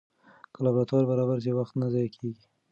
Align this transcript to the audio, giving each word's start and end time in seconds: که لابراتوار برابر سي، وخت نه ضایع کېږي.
که 0.53 0.59
لابراتوار 0.63 1.03
برابر 1.11 1.37
سي، 1.45 1.51
وخت 1.53 1.73
نه 1.81 1.87
ضایع 1.93 2.09
کېږي. 2.15 2.43